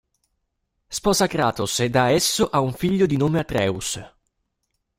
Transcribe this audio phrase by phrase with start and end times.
[0.95, 3.99] Sposa Kratos e da esso ha un figlio di nome Atreus.